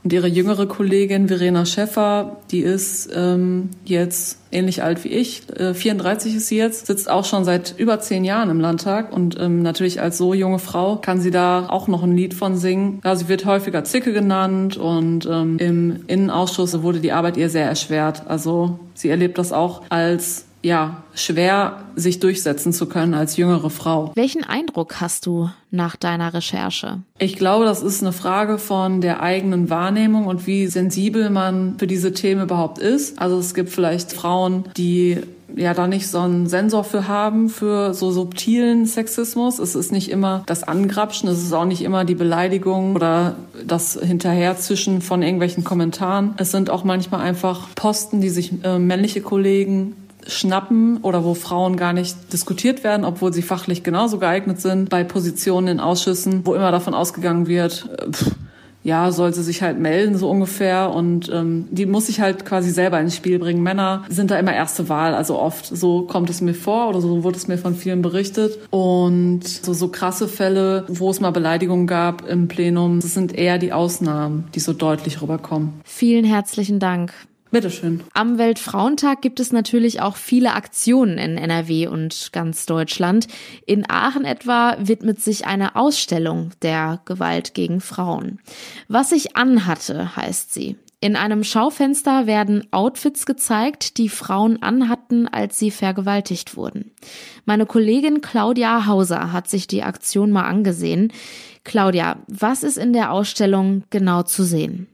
Und 0.09 0.15
ihre 0.15 0.27
jüngere 0.27 0.65
Kollegin 0.65 1.29
Verena 1.29 1.67
Schäffer, 1.67 2.39
die 2.51 2.61
ist 2.61 3.11
ähm, 3.15 3.69
jetzt 3.85 4.39
ähnlich 4.51 4.83
alt 4.83 5.05
wie 5.05 5.09
ich, 5.09 5.43
äh, 5.55 5.75
34 5.75 6.37
ist 6.37 6.47
sie 6.47 6.57
jetzt, 6.57 6.87
sitzt 6.87 7.11
auch 7.11 7.27
schon 7.27 7.45
seit 7.45 7.75
über 7.77 8.01
zehn 8.01 8.25
Jahren 8.25 8.49
im 8.49 8.59
Landtag 8.59 9.13
und 9.13 9.39
ähm, 9.39 9.61
natürlich 9.61 10.01
als 10.01 10.17
so 10.17 10.33
junge 10.33 10.61
Frau 10.61 10.97
kann 10.97 11.21
sie 11.21 11.31
da 11.31 11.69
auch 11.69 11.89
noch 11.89 12.03
ein 12.03 12.17
Lied 12.17 12.33
von 12.33 12.57
singen. 12.57 13.03
Ja, 13.05 13.17
sie 13.17 13.29
wird 13.29 13.45
häufiger 13.45 13.85
Zicke 13.85 14.15
genannt 14.15 14.79
und 14.79 15.27
ähm, 15.27 15.59
im 15.59 16.05
Innenausschuss 16.07 16.83
wurde 16.83 17.01
die 17.01 17.13
Arbeit 17.13 17.37
ihr 17.37 17.51
sehr 17.51 17.67
erschwert. 17.67 18.23
Also 18.29 18.81
sie 18.95 19.11
erlebt 19.11 19.37
das 19.37 19.53
auch 19.53 19.83
als 19.91 20.47
ja, 20.63 21.03
schwer, 21.15 21.85
sich 21.95 22.21
durchsetzen 22.21 22.73
zu 22.73 22.87
können 22.87 23.15
als 23.15 23.37
jüngere 23.37 23.71
Frau. 23.71 24.13
Welchen 24.15 24.45
Eindruck 24.45 25.01
hast 25.01 25.27
du 25.27 25.51
nach 25.71 25.97
deiner 25.97 26.35
Recherche? 26.35 26.99
Ich 27.19 27.37
glaube, 27.37 27.65
das 27.65 27.83
ist 27.83 28.03
eine 28.03 28.13
Frage 28.13 28.59
von 28.59 29.01
der 29.01 29.23
eigenen 29.23 29.71
Wahrnehmung 29.71 30.27
und 30.27 30.47
wie 30.47 30.67
sensibel 30.67 31.31
man 31.31 31.77
für 31.79 31.87
diese 31.87 32.13
Themen 32.13 32.43
überhaupt 32.43 32.79
ist. 32.79 33.21
Also 33.21 33.39
es 33.39 33.55
gibt 33.55 33.71
vielleicht 33.71 34.13
Frauen, 34.13 34.65
die 34.77 35.19
ja 35.57 35.75
da 35.75 35.87
nicht 35.87 36.09
so 36.09 36.19
einen 36.19 36.47
Sensor 36.47 36.85
für 36.85 37.09
haben, 37.09 37.49
für 37.49 37.95
so 37.95 38.11
subtilen 38.11 38.87
Sexismus. 38.87 39.59
Es 39.59 39.75
ist 39.75 39.93
nicht 39.93 40.11
immer 40.11 40.43
das 40.47 40.63
Angrapschen, 40.63 41.29
es 41.29 41.43
ist 41.43 41.53
auch 41.53 41.65
nicht 41.65 41.83
immer 41.83 42.05
die 42.05 42.15
Beleidigung 42.15 42.95
oder 42.95 43.37
das 43.67 43.99
Hinterherzischen 44.01 45.03
von 45.03 45.23
irgendwelchen 45.23 45.65
Kommentaren. 45.65 46.35
Es 46.37 46.51
sind 46.51 46.69
auch 46.69 46.85
manchmal 46.85 47.21
einfach 47.21 47.69
Posten, 47.75 48.21
die 48.21 48.29
sich 48.29 48.53
äh, 48.65 48.79
männliche 48.79 49.21
Kollegen 49.21 49.97
schnappen 50.29 50.99
oder 50.99 51.25
wo 51.25 51.35
Frauen 51.35 51.77
gar 51.77 51.93
nicht 51.93 52.33
diskutiert 52.33 52.85
werden, 52.85 53.05
obwohl 53.05 53.33
sie 53.33 53.43
fachlich 53.43 53.83
genauso 53.83 54.19
geeignet 54.19 54.61
sind, 54.61 54.91
bei 54.91 55.03
Positionen 55.03 55.69
in 55.69 55.81
Ausschüssen, 55.81 56.43
wo 56.45 56.55
immer 56.55 56.71
davon 56.71 56.95
ausgegangen 56.95 57.49
wird, 57.49 57.89
äh, 57.99 58.11
pff, 58.11 58.33
ja, 58.85 59.11
soll 59.11 59.35
sie 59.35 59.43
sich 59.43 59.63
halt 59.63 59.79
melden, 59.79 60.17
so 60.17 60.31
ungefähr. 60.31 60.95
Und 60.95 61.31
ähm, 61.33 61.67
die 61.71 61.85
muss 61.85 62.07
sich 62.07 62.21
halt 62.21 62.45
quasi 62.45 62.71
selber 62.71 63.01
ins 63.01 63.17
Spiel 63.17 63.39
bringen. 63.39 63.63
Männer 63.63 64.05
sind 64.09 64.31
da 64.31 64.39
immer 64.39 64.55
erste 64.55 64.89
Wahl, 64.89 65.15
also 65.15 65.39
oft. 65.39 65.67
So 65.67 66.03
kommt 66.03 66.31
es 66.31 66.41
mir 66.41 66.55
vor 66.55 66.89
oder 66.89 67.01
so 67.01 67.23
wurde 67.23 67.37
es 67.37 67.49
mir 67.49 67.59
von 67.59 67.75
vielen 67.75 68.03
berichtet. 68.03 68.59
Und 68.71 69.47
so, 69.47 69.73
so 69.73 69.89
krasse 69.89 70.29
Fälle, 70.29 70.85
wo 70.89 71.11
es 71.11 71.21
mal 71.21 71.33
Beleidigungen 71.33 71.87
gab 71.87 72.27
im 72.27 72.49
Plenum, 72.49 73.01
das 73.01 73.15
sind 73.15 73.35
eher 73.35 73.59
die 73.59 73.73
Ausnahmen, 73.73 74.45
die 74.55 74.61
so 74.61 74.73
deutlich 74.73 75.21
rüberkommen. 75.21 75.75
Vielen 75.85 76.25
herzlichen 76.25 76.79
Dank. 76.79 77.13
Bitteschön. 77.51 78.03
Am 78.13 78.37
Weltfrauentag 78.39 79.23
gibt 79.23 79.41
es 79.41 79.53
natürlich 79.53 80.01
auch 80.01 80.17
viele 80.17 80.55
Aktionen 80.55 81.17
in 81.17 81.39
NRW 81.39 81.87
und 81.87 82.31
ganz 82.33 82.67
Deutschland. 82.67 83.27
In 83.67 83.89
Aachen 83.89 84.25
etwa 84.25 84.77
widmet 84.79 85.21
sich 85.21 85.47
eine 85.47 85.77
Ausstellung 85.77 86.51
der 86.63 87.01
Gewalt 87.05 87.55
gegen 87.55 87.81
Frauen. 87.81 88.39
Was 88.89 89.13
ich 89.13 89.37
anhatte, 89.37 90.17
heißt 90.17 90.53
sie. 90.53 90.77
In 91.01 91.15
einem 91.15 91.45
Schaufenster 91.45 92.27
werden 92.27 92.67
Outfits 92.73 93.25
gezeigt, 93.25 93.99
die 93.99 94.09
Frauen 94.09 94.63
anhatten, 94.63 95.29
als 95.29 95.57
sie 95.57 95.71
vergewaltigt 95.71 96.57
wurden. 96.57 96.91
Meine 97.45 97.67
Kollegin 97.67 98.21
Claudia 98.21 98.87
Hauser 98.87 99.33
hat 99.33 99.49
sich 99.49 99.69
die 99.69 99.85
Aktion 99.85 100.33
mal 100.33 100.45
angesehen. 100.45 101.13
Claudia, 101.63 102.17
was 102.27 102.65
ist 102.65 102.79
in 102.79 102.93
der 102.93 103.13
Ausstellung 103.13 103.85
genau 103.91 104.25
zu 104.25 104.43
sehen? 104.43 104.89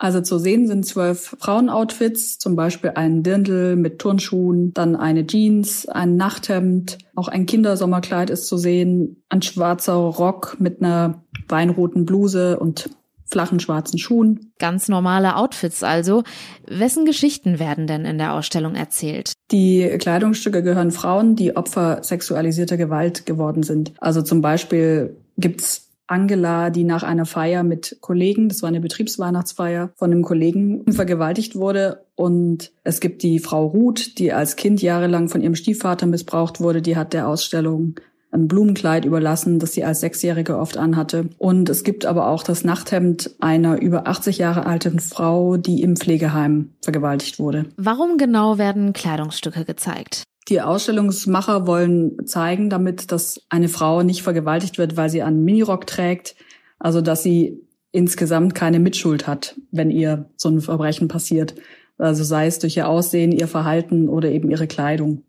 Also 0.00 0.22
zu 0.22 0.38
sehen 0.38 0.66
sind 0.66 0.86
zwölf 0.86 1.36
Frauenoutfits, 1.40 2.38
zum 2.38 2.56
Beispiel 2.56 2.92
ein 2.94 3.22
Dirndl 3.22 3.76
mit 3.76 3.98
Turnschuhen, 3.98 4.72
dann 4.72 4.96
eine 4.96 5.26
Jeans, 5.26 5.86
ein 5.86 6.16
Nachthemd, 6.16 6.96
auch 7.14 7.28
ein 7.28 7.44
Kindersommerkleid 7.44 8.30
ist 8.30 8.46
zu 8.46 8.56
sehen, 8.56 9.22
ein 9.28 9.42
schwarzer 9.42 9.92
Rock 9.92 10.56
mit 10.58 10.80
einer 10.80 11.22
weinroten 11.48 12.06
Bluse 12.06 12.58
und 12.58 12.88
flachen 13.26 13.60
schwarzen 13.60 13.98
Schuhen. 13.98 14.52
Ganz 14.58 14.88
normale 14.88 15.36
Outfits 15.36 15.82
also. 15.82 16.22
Wessen 16.66 17.04
Geschichten 17.04 17.58
werden 17.58 17.86
denn 17.86 18.06
in 18.06 18.16
der 18.16 18.32
Ausstellung 18.32 18.76
erzählt? 18.76 19.34
Die 19.50 19.86
Kleidungsstücke 19.98 20.62
gehören 20.62 20.92
Frauen, 20.92 21.36
die 21.36 21.56
Opfer 21.56 22.02
sexualisierter 22.02 22.78
Gewalt 22.78 23.26
geworden 23.26 23.62
sind. 23.62 23.92
Also 23.98 24.22
zum 24.22 24.40
Beispiel 24.40 25.14
gibt's 25.36 25.89
Angela, 26.10 26.70
die 26.70 26.84
nach 26.84 27.02
einer 27.02 27.26
Feier 27.26 27.62
mit 27.62 27.98
Kollegen, 28.00 28.48
das 28.48 28.62
war 28.62 28.68
eine 28.68 28.80
Betriebsweihnachtsfeier, 28.80 29.90
von 29.94 30.10
einem 30.10 30.22
Kollegen 30.22 30.84
vergewaltigt 30.92 31.54
wurde. 31.54 32.04
Und 32.16 32.72
es 32.84 33.00
gibt 33.00 33.22
die 33.22 33.38
Frau 33.38 33.66
Ruth, 33.66 34.18
die 34.18 34.32
als 34.32 34.56
Kind 34.56 34.82
jahrelang 34.82 35.28
von 35.28 35.40
ihrem 35.40 35.54
Stiefvater 35.54 36.06
missbraucht 36.06 36.60
wurde. 36.60 36.82
Die 36.82 36.96
hat 36.96 37.12
der 37.12 37.28
Ausstellung 37.28 37.94
ein 38.32 38.48
Blumenkleid 38.48 39.04
überlassen, 39.04 39.58
das 39.58 39.72
sie 39.72 39.84
als 39.84 40.00
Sechsjährige 40.00 40.58
oft 40.58 40.76
anhatte. 40.76 41.30
Und 41.38 41.68
es 41.68 41.84
gibt 41.84 42.06
aber 42.06 42.28
auch 42.28 42.42
das 42.42 42.64
Nachthemd 42.64 43.30
einer 43.40 43.80
über 43.80 44.06
80 44.06 44.38
Jahre 44.38 44.66
alten 44.66 45.00
Frau, 45.00 45.56
die 45.56 45.82
im 45.82 45.96
Pflegeheim 45.96 46.70
vergewaltigt 46.82 47.38
wurde. 47.38 47.66
Warum 47.76 48.18
genau 48.18 48.58
werden 48.58 48.92
Kleidungsstücke 48.92 49.64
gezeigt? 49.64 50.24
Die 50.50 50.60
Ausstellungsmacher 50.60 51.68
wollen 51.68 52.26
zeigen 52.26 52.70
damit, 52.70 53.12
dass 53.12 53.40
eine 53.48 53.68
Frau 53.68 54.02
nicht 54.02 54.22
vergewaltigt 54.22 54.78
wird, 54.78 54.96
weil 54.96 55.08
sie 55.08 55.22
einen 55.22 55.44
Minirock 55.44 55.86
trägt, 55.86 56.34
also 56.80 57.00
dass 57.00 57.22
sie 57.22 57.60
insgesamt 57.92 58.54
keine 58.56 58.80
Mitschuld 58.80 59.28
hat, 59.28 59.56
wenn 59.70 59.90
ihr 59.90 60.28
so 60.36 60.48
ein 60.48 60.60
Verbrechen 60.60 61.06
passiert. 61.06 61.54
Also 61.98 62.24
sei 62.24 62.46
es 62.46 62.58
durch 62.58 62.76
ihr 62.76 62.88
Aussehen, 62.88 63.30
ihr 63.30 63.46
Verhalten 63.46 64.08
oder 64.08 64.30
eben 64.30 64.50
ihre 64.50 64.66
Kleidung. 64.66 65.22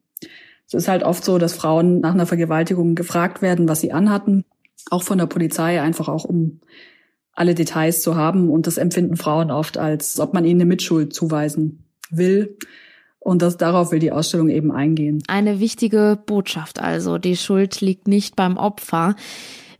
Es 0.66 0.74
ist 0.74 0.88
halt 0.88 1.04
oft 1.04 1.24
so, 1.24 1.38
dass 1.38 1.54
Frauen 1.54 2.00
nach 2.00 2.14
einer 2.14 2.26
Vergewaltigung 2.26 2.96
gefragt 2.96 3.44
werden, 3.44 3.68
was 3.68 3.82
sie 3.82 3.92
anhatten, 3.92 4.44
auch 4.90 5.04
von 5.04 5.20
der 5.20 5.28
Polizei, 5.28 5.82
einfach 5.82 6.08
auch 6.08 6.26
um 6.26 6.62
alle 7.34 7.54
Details 7.54 8.02
zu 8.02 8.16
haben. 8.16 8.50
Und 8.50 8.66
das 8.66 8.78
empfinden 8.78 9.18
Frauen 9.18 9.52
oft 9.52 9.78
als, 9.78 10.20
ob 10.20 10.34
man 10.34 10.46
ihnen 10.46 10.62
eine 10.62 10.68
Mitschuld 10.68 11.14
zuweisen 11.14 11.84
will. 12.10 12.58
Und 13.24 13.44
das, 13.44 13.56
darauf 13.56 13.92
will 13.92 14.00
die 14.00 14.12
Ausstellung 14.12 14.50
eben 14.50 14.72
eingehen. 14.72 15.22
Eine 15.28 15.60
wichtige 15.60 16.18
Botschaft 16.26 16.82
also. 16.82 17.20
Die 17.20 17.38
Schuld 17.38 17.80
liegt 17.80 18.08
nicht 18.08 18.36
beim 18.36 18.58
Opfer. 18.58 19.16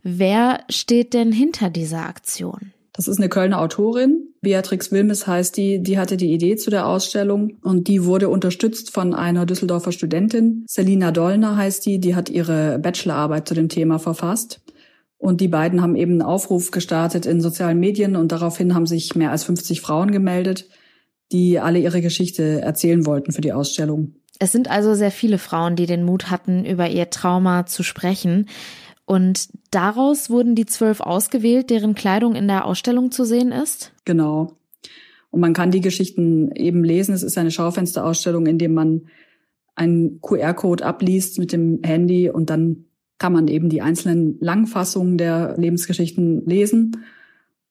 Wer 0.04 0.60
steht 0.70 1.12
denn 1.12 1.32
hinter 1.32 1.68
dieser 1.68 2.06
Aktion? 2.06 2.72
Das 2.92 3.08
ist 3.08 3.18
eine 3.18 3.28
Kölner 3.28 3.60
Autorin. 3.60 4.28
Beatrix 4.42 4.92
Wilmes 4.92 5.26
heißt 5.26 5.56
die. 5.56 5.82
Die 5.82 5.98
hatte 5.98 6.16
die 6.16 6.32
Idee 6.32 6.54
zu 6.56 6.70
der 6.70 6.86
Ausstellung 6.86 7.54
und 7.62 7.88
die 7.88 8.04
wurde 8.04 8.28
unterstützt 8.28 8.92
von 8.92 9.12
einer 9.12 9.44
Düsseldorfer 9.44 9.90
Studentin. 9.90 10.64
Selina 10.68 11.10
Dollner 11.10 11.56
heißt 11.56 11.84
die. 11.84 11.98
Die 11.98 12.14
hat 12.14 12.28
ihre 12.28 12.78
Bachelorarbeit 12.78 13.48
zu 13.48 13.54
dem 13.54 13.68
Thema 13.68 13.98
verfasst. 13.98 14.60
Und 15.18 15.40
die 15.40 15.48
beiden 15.48 15.82
haben 15.82 15.96
eben 15.96 16.12
einen 16.12 16.22
Aufruf 16.22 16.70
gestartet 16.70 17.26
in 17.26 17.40
sozialen 17.40 17.80
Medien 17.80 18.14
und 18.14 18.30
daraufhin 18.30 18.74
haben 18.74 18.86
sich 18.86 19.16
mehr 19.16 19.32
als 19.32 19.44
50 19.44 19.80
Frauen 19.80 20.12
gemeldet 20.12 20.68
die 21.32 21.58
alle 21.58 21.78
ihre 21.78 22.00
Geschichte 22.00 22.60
erzählen 22.60 23.06
wollten 23.06 23.32
für 23.32 23.40
die 23.40 23.52
Ausstellung. 23.52 24.14
Es 24.38 24.52
sind 24.52 24.70
also 24.70 24.94
sehr 24.94 25.10
viele 25.10 25.38
Frauen, 25.38 25.76
die 25.76 25.86
den 25.86 26.04
Mut 26.04 26.30
hatten, 26.30 26.64
über 26.64 26.88
ihr 26.88 27.10
Trauma 27.10 27.66
zu 27.66 27.82
sprechen. 27.82 28.48
Und 29.04 29.48
daraus 29.70 30.30
wurden 30.30 30.54
die 30.54 30.66
zwölf 30.66 31.00
ausgewählt, 31.00 31.70
deren 31.70 31.94
Kleidung 31.94 32.34
in 32.34 32.48
der 32.48 32.64
Ausstellung 32.64 33.10
zu 33.10 33.24
sehen 33.24 33.52
ist? 33.52 33.92
Genau. 34.04 34.56
Und 35.30 35.40
man 35.40 35.54
kann 35.54 35.70
die 35.70 35.80
Geschichten 35.80 36.52
eben 36.52 36.84
lesen. 36.84 37.14
Es 37.14 37.22
ist 37.22 37.38
eine 37.38 37.50
Schaufensterausstellung, 37.50 38.46
in 38.46 38.58
dem 38.58 38.74
man 38.74 39.02
einen 39.74 40.20
QR-Code 40.20 40.84
abliest 40.84 41.38
mit 41.38 41.52
dem 41.52 41.80
Handy 41.82 42.28
und 42.28 42.50
dann 42.50 42.84
kann 43.18 43.32
man 43.32 43.48
eben 43.48 43.68
die 43.68 43.80
einzelnen 43.80 44.36
Langfassungen 44.40 45.16
der 45.16 45.54
Lebensgeschichten 45.56 46.44
lesen. 46.44 47.04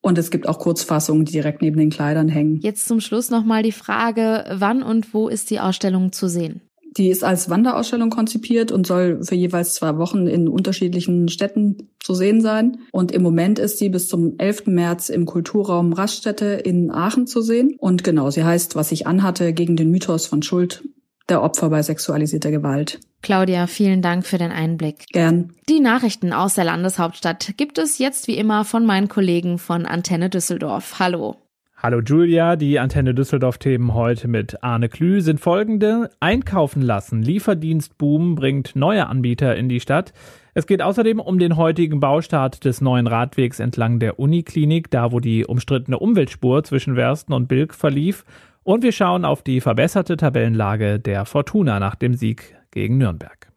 Und 0.02 0.18
es 0.18 0.32
gibt 0.32 0.48
auch 0.48 0.60
Kurzfassungen, 0.60 1.26
die 1.26 1.32
direkt 1.32 1.62
neben 1.62 1.78
den 1.78 1.92
Kleidern 1.92 2.28
hängen. 2.28 2.60
Jetzt 2.62 2.88
zum 2.88 3.00
Schluss 3.00 3.30
nochmal 3.30 3.64
die 3.64 3.72
Frage, 3.72 4.46
wann 4.52 4.84
und 4.84 5.14
wo 5.14 5.28
ist 5.28 5.50
die 5.50 5.60
Ausstellung 5.60 6.12
zu 6.12 6.28
sehen? 6.28 6.62
Die 6.98 7.10
ist 7.10 7.24
als 7.24 7.50
Wanderausstellung 7.50 8.10
konzipiert 8.10 8.72
und 8.72 8.86
soll 8.86 9.24
für 9.24 9.36
jeweils 9.36 9.76
zwei 9.76 9.98
Wochen 9.98 10.28
in 10.28 10.50
unterschiedlichen 10.50 11.30
Städten 11.30 11.90
zu 12.02 12.14
sehen 12.14 12.42
sein. 12.42 12.80
Und 12.92 13.14
im 13.14 13.22
Moment 13.22 13.60
ist 13.60 13.78
sie 13.78 13.88
bis 13.88 14.10
zum 14.10 14.36
11. 14.38 14.68
März 14.68 15.08
im 15.08 15.26
Kulturraum 15.26 15.94
Raststätte 15.94 16.46
in 16.46 16.92
Aachen 16.92 17.28
zu 17.28 17.42
sehen. 17.42 17.76
Und 17.78 18.04
genau, 18.04 18.30
sie 18.30 18.44
heißt, 18.44 18.76
was 18.76 18.92
ich 18.92 19.08
anhatte, 19.08 19.54
gegen 19.54 19.78
den 19.78 19.90
Mythos 19.90 20.26
von 20.26 20.44
Schuld 20.44 20.84
der 21.30 21.42
Opfer 21.42 21.70
bei 21.70 21.82
sexualisierter 21.82 22.52
Gewalt. 22.52 23.00
Claudia, 23.22 23.68
vielen 23.68 24.02
Dank 24.02 24.26
für 24.26 24.38
den 24.38 24.52
Einblick. 24.52 25.06
Gern. 25.12 25.54
Die 25.70 25.80
Nachrichten 25.80 26.34
aus 26.34 26.56
der 26.56 26.64
Landeshauptstadt 26.64 27.54
gibt 27.58 27.78
es 27.78 28.00
jetzt 28.00 28.28
wie 28.28 28.38
immer 28.38 28.66
von 28.66 28.86
meinen 28.86 29.08
Kollegen 29.08 29.60
von 29.60 29.86
Antenne 29.86 30.30
Düsseldorf. 30.30 31.00
Hallo. 31.00 31.36
Hallo 31.78 32.00
Julia, 32.00 32.58
die 32.58 32.78
Antenne 32.78 33.16
Düsseldorf-Themen 33.16 33.96
heute 33.96 34.28
mit 34.28 34.64
Arne 34.64 34.88
Klü 34.88 35.22
sind 35.22 35.40
folgende. 35.40 36.12
Einkaufen 36.20 36.84
lassen. 36.84 37.24
Lieferdienstboom 37.24 38.36
bringt 38.36 38.76
neue 38.76 39.08
Anbieter 39.08 39.56
in 39.56 39.68
die 39.68 39.80
Stadt. 39.80 40.14
Es 40.54 40.68
geht 40.68 40.84
außerdem 40.84 41.20
um 41.20 41.40
den 41.40 41.58
heutigen 41.58 42.00
Baustart 42.00 42.66
des 42.66 42.82
neuen 42.82 43.08
Radwegs 43.08 43.60
entlang 43.60 43.98
der 43.98 44.20
Uniklinik, 44.20 44.92
da 44.92 45.12
wo 45.12 45.20
die 45.20 45.44
umstrittene 45.46 45.98
Umweltspur 45.98 46.64
zwischen 46.64 46.96
Wersten 46.96 47.34
und 47.34 47.48
Bilk 47.48 47.74
verlief. 47.74 48.26
Und 48.64 48.84
wir 48.84 48.92
schauen 48.92 49.26
auf 49.26 49.42
die 49.42 49.60
verbesserte 49.60 50.18
Tabellenlage 50.18 51.00
der 51.00 51.26
Fortuna 51.26 51.80
nach 51.80 51.96
dem 51.96 52.14
Sieg 52.14 52.56
gegen 52.70 52.98
Nürnberg. 52.98 53.51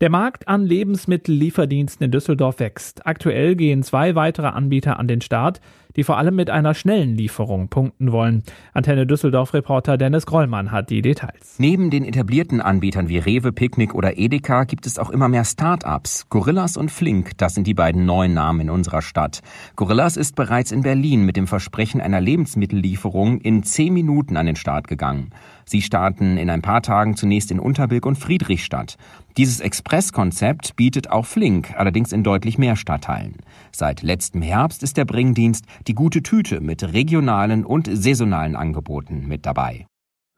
Der 0.00 0.08
Markt 0.08 0.48
an 0.48 0.64
Lebensmittellieferdiensten 0.64 2.06
in 2.06 2.10
Düsseldorf 2.10 2.58
wächst. 2.58 3.06
Aktuell 3.06 3.54
gehen 3.54 3.82
zwei 3.82 4.14
weitere 4.14 4.46
Anbieter 4.46 4.98
an 4.98 5.08
den 5.08 5.20
Start, 5.20 5.60
die 5.94 6.04
vor 6.04 6.16
allem 6.16 6.36
mit 6.36 6.48
einer 6.48 6.72
schnellen 6.72 7.16
Lieferung 7.16 7.68
punkten 7.68 8.10
wollen. 8.10 8.42
Antenne 8.72 9.06
Düsseldorf-Reporter 9.06 9.98
Dennis 9.98 10.24
Grollmann 10.24 10.72
hat 10.72 10.88
die 10.88 11.02
Details. 11.02 11.56
Neben 11.58 11.90
den 11.90 12.06
etablierten 12.06 12.62
Anbietern 12.62 13.10
wie 13.10 13.18
Rewe, 13.18 13.52
Picknick 13.52 13.94
oder 13.94 14.16
Edeka 14.16 14.64
gibt 14.64 14.86
es 14.86 14.98
auch 14.98 15.10
immer 15.10 15.28
mehr 15.28 15.44
Start-ups. 15.44 16.30
Gorillas 16.30 16.78
und 16.78 16.90
Flink, 16.90 17.36
das 17.36 17.54
sind 17.54 17.66
die 17.66 17.74
beiden 17.74 18.06
neuen 18.06 18.32
Namen 18.32 18.60
in 18.60 18.70
unserer 18.70 19.02
Stadt. 19.02 19.40
Gorillas 19.76 20.16
ist 20.16 20.34
bereits 20.34 20.72
in 20.72 20.80
Berlin 20.80 21.26
mit 21.26 21.36
dem 21.36 21.46
Versprechen 21.46 22.00
einer 22.00 22.22
Lebensmittellieferung 22.22 23.38
in 23.42 23.64
zehn 23.64 23.92
Minuten 23.92 24.38
an 24.38 24.46
den 24.46 24.56
Start 24.56 24.88
gegangen. 24.88 25.30
Sie 25.70 25.82
starten 25.82 26.36
in 26.36 26.50
ein 26.50 26.62
paar 26.62 26.82
Tagen 26.82 27.14
zunächst 27.14 27.52
in 27.52 27.60
Unterbilk 27.60 28.04
und 28.04 28.16
Friedrichstadt. 28.16 28.96
Dieses 29.36 29.60
Expresskonzept 29.60 30.74
bietet 30.74 31.10
auch 31.10 31.26
Flink, 31.26 31.74
allerdings 31.76 32.10
in 32.10 32.24
deutlich 32.24 32.58
mehr 32.58 32.74
Stadtteilen. 32.74 33.36
Seit 33.70 34.02
letztem 34.02 34.42
Herbst 34.42 34.82
ist 34.82 34.96
der 34.96 35.04
Bringdienst 35.04 35.66
die 35.86 35.94
gute 35.94 36.24
Tüte 36.24 36.60
mit 36.60 36.92
regionalen 36.92 37.64
und 37.64 37.88
saisonalen 37.88 38.56
Angeboten 38.56 39.28
mit 39.28 39.46
dabei. 39.46 39.86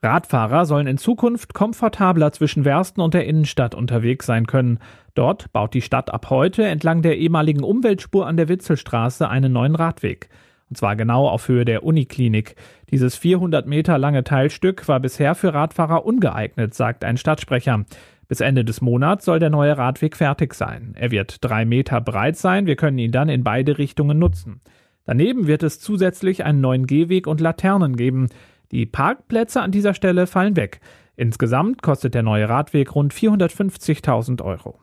Radfahrer 0.03 0.67
sollen 0.67 0.87
in 0.87 0.99
Zukunft 0.99 1.55
komfortabler 1.55 2.33
zwischen 2.33 2.67
Wersten 2.67 3.01
und 3.01 3.15
der 3.15 3.25
Innenstadt 3.25 3.75
unterwegs 3.75 4.27
sein 4.27 4.47
können. 4.47 4.81
Dort 5.15 5.51
baut 5.55 5.73
die 5.73 5.81
Stadt 5.81 6.13
ab 6.13 6.29
heute 6.29 6.65
entlang 6.65 7.01
der 7.01 7.17
ehemaligen 7.17 7.65
Umweltspur 7.65 8.27
an 8.27 8.37
der 8.37 8.51
Witzelstraße 8.51 9.31
einen 9.31 9.55
neuen 9.55 9.77
Radweg. 9.77 10.29
Und 10.73 10.77
zwar 10.79 10.97
genau 10.97 11.29
auf 11.29 11.49
Höhe 11.49 11.67
der 11.67 11.85
Uniklinik. 11.85 12.57
Dieses 12.91 13.15
400 13.15 13.67
Meter 13.67 13.99
lange 13.99 14.25
Teilstück 14.25 14.89
war 14.89 15.01
bisher 15.01 15.35
für 15.35 15.53
Radfahrer 15.53 16.07
ungeeignet, 16.07 16.73
sagt 16.73 17.05
ein 17.05 17.19
Stadtsprecher. 17.19 17.85
Bis 18.27 18.41
Ende 18.41 18.65
des 18.65 18.81
Monats 18.81 19.27
soll 19.27 19.39
der 19.39 19.51
neue 19.51 19.77
Radweg 19.77 20.17
fertig 20.17 20.55
sein. 20.55 20.95
Er 20.99 21.11
wird 21.11 21.45
drei 21.45 21.67
Meter 21.67 22.01
breit 22.01 22.39
sein. 22.39 22.65
Wir 22.65 22.77
können 22.77 22.97
ihn 22.97 23.13
dann 23.13 23.29
in 23.29 23.45
beide 23.45 23.77
Richtungen 23.77 24.19
nutzen. 24.19 24.63
Daneben 25.05 25.47
wird 25.47 25.63
es 25.63 25.79
zusätzlich 25.79 26.43
einen 26.43 26.63
neuen 26.63 26.87
Gehweg 26.87 27.27
und 27.27 27.43
Laternen 27.43 27.95
geben. 27.95 28.31
Die 28.71 28.87
Parkplätze 28.87 29.61
an 29.61 29.73
dieser 29.73 29.93
Stelle 29.93 30.27
fallen 30.27 30.57
weg. 30.57 30.81
Insgesamt 31.17 31.83
kostet 31.83 32.15
der 32.15 32.23
neue 32.23 32.49
Radweg 32.49 32.95
rund 32.95 33.13
450.000 33.13 34.43
Euro. 34.43 34.79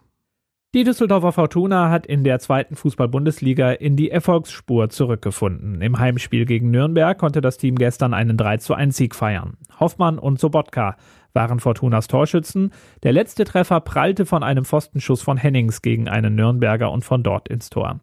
Die 0.75 0.83
Düsseldorfer 0.83 1.31
Fortuna 1.31 1.89
hat 1.89 2.05
in 2.05 2.23
der 2.23 2.37
zweiten 2.37 2.75
Fußball-Bundesliga 2.75 3.71
in 3.71 3.95
die 3.95 4.11
Erfolgsspur 4.11 4.89
zurückgefunden. 4.89 5.81
Im 5.81 5.97
Heimspiel 5.97 6.45
gegen 6.45 6.69
Nürnberg 6.69 7.17
konnte 7.17 7.41
das 7.41 7.57
Team 7.57 7.73
gestern 7.73 8.13
einen 8.13 8.37
3 8.37 8.57
zu 8.57 8.75
1 8.75 8.95
Sieg 8.95 9.15
feiern. 9.15 9.57
Hoffmann 9.79 10.19
und 10.19 10.39
Sobotka 10.39 10.95
waren 11.33 11.59
Fortunas 11.59 12.07
Torschützen. 12.07 12.71
Der 13.01 13.13
letzte 13.13 13.45
Treffer 13.45 13.79
prallte 13.79 14.27
von 14.27 14.43
einem 14.43 14.63
Pfostenschuss 14.63 15.23
von 15.23 15.37
Hennings 15.37 15.81
gegen 15.81 16.07
einen 16.07 16.35
Nürnberger 16.35 16.91
und 16.91 17.03
von 17.03 17.23
dort 17.23 17.49
ins 17.49 17.71
Tor. 17.71 18.01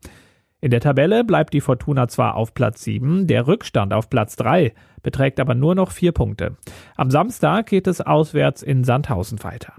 In 0.60 0.72
der 0.72 0.80
Tabelle 0.80 1.22
bleibt 1.22 1.54
die 1.54 1.60
Fortuna 1.60 2.08
zwar 2.08 2.34
auf 2.34 2.52
Platz 2.52 2.82
7, 2.82 3.28
der 3.28 3.46
Rückstand 3.46 3.92
auf 3.92 4.10
Platz 4.10 4.34
3 4.34 4.74
beträgt 5.04 5.38
aber 5.38 5.54
nur 5.54 5.76
noch 5.76 5.92
vier 5.92 6.10
Punkte. 6.10 6.56
Am 6.96 7.12
Samstag 7.12 7.66
geht 7.66 7.86
es 7.86 8.00
auswärts 8.00 8.64
in 8.64 8.82
Sandhausen 8.82 9.44
weiter. 9.44 9.74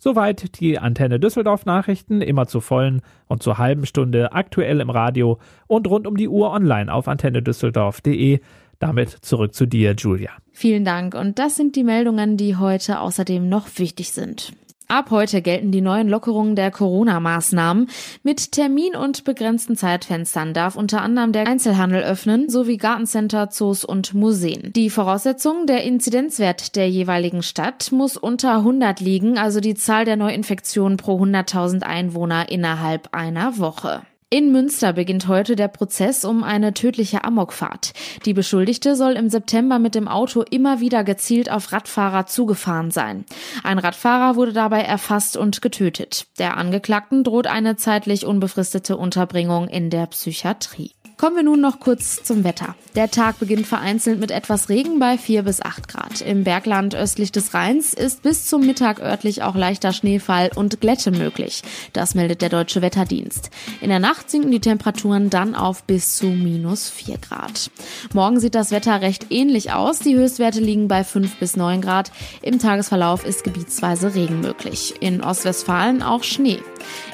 Soweit 0.00 0.60
die 0.60 0.78
Antenne 0.78 1.18
Düsseldorf 1.18 1.66
Nachrichten, 1.66 2.22
immer 2.22 2.46
zur 2.46 2.62
vollen 2.62 3.02
und 3.26 3.42
zur 3.42 3.58
halben 3.58 3.84
Stunde 3.84 4.32
aktuell 4.32 4.80
im 4.80 4.90
Radio 4.90 5.38
und 5.66 5.88
rund 5.88 6.06
um 6.06 6.16
die 6.16 6.28
Uhr 6.28 6.52
online 6.52 6.92
auf 6.92 7.08
antennedüsseldorf.de. 7.08 8.38
Damit 8.78 9.10
zurück 9.10 9.54
zu 9.54 9.66
dir, 9.66 9.96
Julia. 9.98 10.30
Vielen 10.52 10.84
Dank. 10.84 11.14
Und 11.14 11.40
das 11.40 11.56
sind 11.56 11.74
die 11.74 11.82
Meldungen, 11.82 12.36
die 12.36 12.54
heute 12.54 13.00
außerdem 13.00 13.48
noch 13.48 13.66
wichtig 13.78 14.12
sind. 14.12 14.52
Ab 14.90 15.10
heute 15.10 15.42
gelten 15.42 15.70
die 15.70 15.82
neuen 15.82 16.08
Lockerungen 16.08 16.56
der 16.56 16.70
Corona-Maßnahmen. 16.70 17.90
Mit 18.22 18.52
Termin 18.52 18.96
und 18.96 19.24
begrenzten 19.24 19.76
Zeitfenstern 19.76 20.54
darf 20.54 20.76
unter 20.76 21.02
anderem 21.02 21.32
der 21.32 21.46
Einzelhandel 21.46 22.02
öffnen, 22.02 22.48
sowie 22.48 22.78
Gartencenter, 22.78 23.50
Zoos 23.50 23.84
und 23.84 24.14
Museen. 24.14 24.72
Die 24.72 24.88
Voraussetzung, 24.88 25.66
der 25.66 25.84
Inzidenzwert 25.84 26.74
der 26.74 26.88
jeweiligen 26.88 27.42
Stadt 27.42 27.92
muss 27.92 28.16
unter 28.16 28.56
100 28.56 29.00
liegen, 29.00 29.36
also 29.36 29.60
die 29.60 29.74
Zahl 29.74 30.06
der 30.06 30.16
Neuinfektionen 30.16 30.96
pro 30.96 31.22
100.000 31.22 31.82
Einwohner 31.82 32.48
innerhalb 32.48 33.10
einer 33.12 33.58
Woche. 33.58 34.00
In 34.30 34.52
Münster 34.52 34.92
beginnt 34.92 35.26
heute 35.26 35.56
der 35.56 35.68
Prozess 35.68 36.22
um 36.26 36.44
eine 36.44 36.74
tödliche 36.74 37.24
Amokfahrt. 37.24 37.94
Die 38.26 38.34
Beschuldigte 38.34 38.94
soll 38.94 39.12
im 39.12 39.30
September 39.30 39.78
mit 39.78 39.94
dem 39.94 40.06
Auto 40.06 40.42
immer 40.42 40.80
wieder 40.80 41.02
gezielt 41.02 41.50
auf 41.50 41.72
Radfahrer 41.72 42.26
zugefahren 42.26 42.90
sein. 42.90 43.24
Ein 43.64 43.78
Radfahrer 43.78 44.36
wurde 44.36 44.52
dabei 44.52 44.82
erfasst 44.82 45.38
und 45.38 45.62
getötet. 45.62 46.26
Der 46.38 46.58
Angeklagten 46.58 47.24
droht 47.24 47.46
eine 47.46 47.76
zeitlich 47.76 48.26
unbefristete 48.26 48.98
Unterbringung 48.98 49.66
in 49.66 49.88
der 49.88 50.04
Psychiatrie. 50.08 50.92
Kommen 51.18 51.34
wir 51.34 51.42
nun 51.42 51.60
noch 51.60 51.80
kurz 51.80 52.22
zum 52.22 52.44
Wetter. 52.44 52.76
Der 52.94 53.10
Tag 53.10 53.40
beginnt 53.40 53.66
vereinzelt 53.66 54.20
mit 54.20 54.30
etwas 54.30 54.68
Regen 54.68 55.00
bei 55.00 55.18
4 55.18 55.42
bis 55.42 55.60
8 55.60 55.88
Grad. 55.88 56.20
Im 56.20 56.44
Bergland 56.44 56.94
östlich 56.94 57.32
des 57.32 57.54
Rheins 57.54 57.92
ist 57.92 58.22
bis 58.22 58.46
zum 58.46 58.64
Mittag 58.64 59.00
örtlich 59.00 59.42
auch 59.42 59.56
leichter 59.56 59.92
Schneefall 59.92 60.52
und 60.54 60.80
Glätte 60.80 61.10
möglich. 61.10 61.62
Das 61.92 62.14
meldet 62.14 62.40
der 62.40 62.50
Deutsche 62.50 62.82
Wetterdienst. 62.82 63.50
In 63.80 63.88
der 63.88 63.98
Nacht 63.98 64.30
sinken 64.30 64.52
die 64.52 64.60
Temperaturen 64.60 65.28
dann 65.28 65.56
auf 65.56 65.82
bis 65.82 66.14
zu 66.14 66.26
minus 66.26 66.88
4 66.88 67.18
Grad. 67.18 67.72
Morgen 68.14 68.38
sieht 68.38 68.54
das 68.54 68.70
Wetter 68.70 69.00
recht 69.00 69.26
ähnlich 69.30 69.72
aus. 69.72 69.98
Die 69.98 70.14
Höchstwerte 70.14 70.60
liegen 70.60 70.86
bei 70.86 71.02
5 71.02 71.38
bis 71.38 71.56
9 71.56 71.80
Grad. 71.80 72.12
Im 72.42 72.60
Tagesverlauf 72.60 73.26
ist 73.26 73.42
gebietsweise 73.42 74.14
Regen 74.14 74.40
möglich. 74.40 74.94
In 75.00 75.20
Ostwestfalen 75.24 76.04
auch 76.04 76.22
Schnee. 76.22 76.60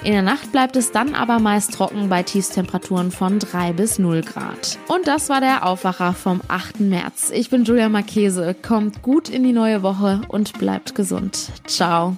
In 0.05 0.13
der 0.13 0.23
Nacht 0.23 0.53
bleibt 0.53 0.77
es 0.77 0.93
dann 0.93 1.15
aber 1.15 1.39
meist 1.39 1.73
trocken 1.73 2.11
bei 2.11 2.23
Tiefstemperaturen 2.23 3.11
von 3.11 3.39
3 3.39 3.73
bis 3.95 3.99
0 3.99 4.23
Grad. 4.23 4.79
Und 4.89 5.07
das 5.07 5.29
war 5.29 5.41
der 5.41 5.67
Aufwacher 5.67 6.15
vom 6.15 6.41
8. 6.49 6.81
März. 6.81 7.31
Ich 7.33 7.51
bin 7.51 7.65
Julia 7.65 7.89
Marchese. 7.89 8.55
Kommt 8.55 9.03
gut 9.03 9.29
in 9.29 9.45
die 9.45 9.53
neue 9.53 9.83
Woche 9.83 10.23
und 10.29 10.59
bleibt 10.59 10.95
gesund. 10.95 11.53
Ciao. 11.67 12.17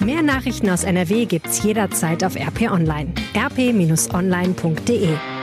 Mehr 0.00 0.22
Nachrichten 0.22 0.68
aus 0.68 0.84
NRW 0.84 1.26
gibt's 1.26 1.62
jederzeit 1.62 2.24
auf 2.24 2.36
RP 2.36 2.70
Online. 2.70 3.12
rp-online.de 3.34 5.35